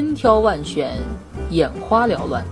[0.00, 0.96] 千挑万选，
[1.50, 2.42] 眼花缭乱，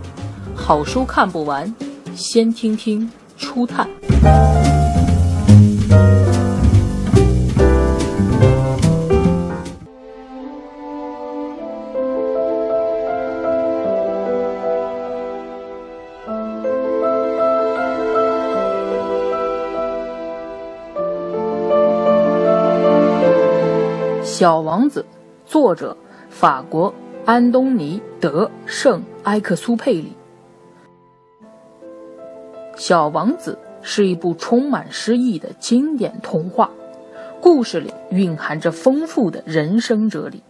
[0.55, 1.75] 好书看不完，
[2.15, 3.89] 先听听初探。
[24.23, 25.03] 小王子，
[25.47, 25.97] 作者
[26.29, 26.93] 法国
[27.29, 30.15] 安东尼·德圣埃克苏佩里。
[32.75, 36.71] 小王子是一部充满诗意的经典童话，
[37.39, 40.43] 故事里蕴含着丰富的人生哲理。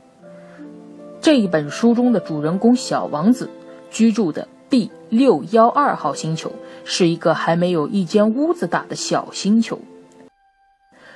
[1.21, 3.51] 这一本书中的主人公小王子
[3.91, 6.53] 居住的 B 六幺二号星球
[6.85, 9.81] 是一个还没有一间屋子大的小星球，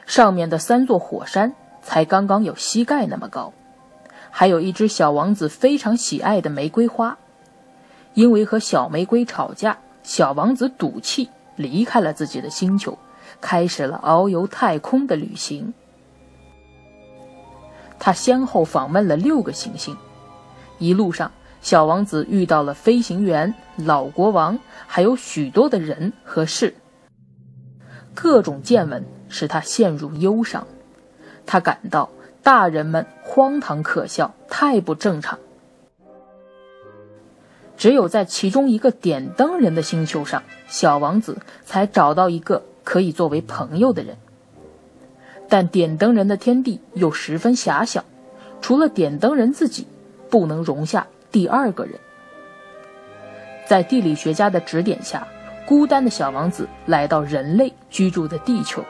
[0.07, 1.55] 上面的三座火山。
[1.85, 3.53] 才刚刚有膝盖那么高，
[4.35, 7.17] 还有一只小王子非常喜爱的玫瑰花。
[8.15, 12.99] 因为和小玫瑰吵架，小王子赌气离开了自己的星球，
[13.41, 15.73] 开始了遨游太空的旅行。
[17.99, 19.97] 他先后访问了六个行星，
[20.79, 21.31] 一路上，
[21.61, 26.75] 小王子遇到了飞行员、老国王，还有许多的人和事。
[28.13, 30.67] 各种见闻使他陷入忧伤。
[31.47, 32.11] 他感到
[32.43, 35.39] 大人们荒唐可笑，太不正常。
[37.77, 44.17] 只有在其中一个点灯人的星球上，小王子才找到一个可以作为朋友的人。
[45.49, 48.05] 但点灯人的天地又十分狭小，
[48.61, 49.87] 除了点灯人自己，
[50.29, 51.95] 不能容下第二个人。
[53.67, 55.27] 在地理学家的指点下，
[55.67, 58.85] 孤单的小王子来到人类居住的地球。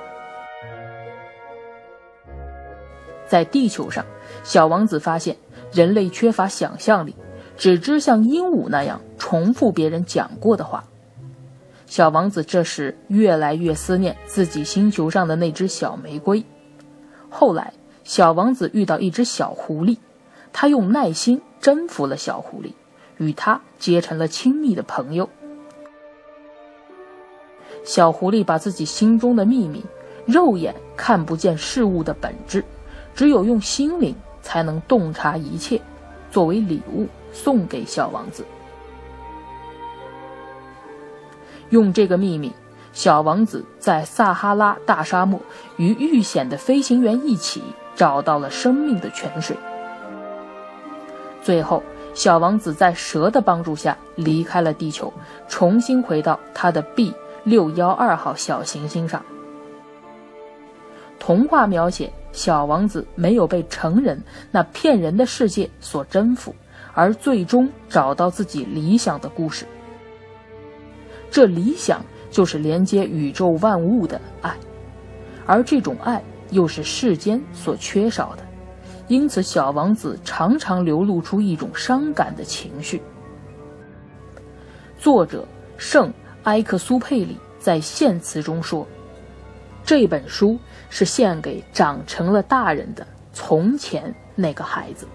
[3.33, 4.05] 在地球上，
[4.44, 5.38] 小王子发现
[5.72, 7.16] 人类缺乏想象力，
[7.56, 10.84] 只知像鹦鹉那样重复别人讲过的话。
[11.87, 16.44] 小王子这时越来越思念自己星球上的那只小玫瑰。
[17.31, 17.72] 后来，
[18.04, 19.97] 小王子遇到一只小狐狸，
[20.53, 22.75] 他用耐心征服了小狐狸，
[23.16, 25.31] 与它结成了亲密的朋友。
[27.82, 29.82] 小狐狸把自己心中的秘密，
[30.26, 32.62] 肉眼看不见事物的本质。
[33.15, 35.81] 只有用心灵才能洞察一切，
[36.31, 38.45] 作为礼物送给小王子。
[41.71, 42.53] 用这个秘密，
[42.93, 45.41] 小王子在撒哈拉大沙漠
[45.77, 47.62] 与遇险的飞行员一起
[47.95, 49.56] 找到了生命的泉水。
[51.43, 51.83] 最后，
[52.15, 55.12] 小王子在蛇的帮助下离开了地球，
[55.49, 57.15] 重新回到他的 B
[57.45, 59.25] 六幺二号小行星上。
[61.19, 62.12] 童话描写。
[62.32, 64.20] 小王子没有被成人
[64.50, 66.54] 那骗人的世界所征服，
[66.94, 69.66] 而最终找到自己理想的故事。
[71.31, 74.56] 这理想就是连接宇宙万物的爱，
[75.47, 78.42] 而这种爱又是世间所缺少的，
[79.09, 83.03] 因此小王子常常流露出一种伤感的情绪。
[84.98, 86.12] 作者圣
[86.44, 88.87] 埃克苏佩里在献词中说。
[89.84, 90.59] 这本书
[90.91, 95.06] 是献给长成了大人的从前那个孩子。